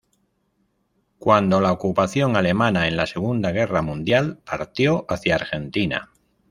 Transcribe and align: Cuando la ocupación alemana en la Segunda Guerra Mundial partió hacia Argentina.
Cuando 1.19 1.61
la 1.61 1.71
ocupación 1.71 2.35
alemana 2.35 2.87
en 2.87 2.97
la 2.97 3.05
Segunda 3.05 3.51
Guerra 3.51 3.83
Mundial 3.83 4.39
partió 4.43 5.05
hacia 5.07 5.35
Argentina. 5.35 6.09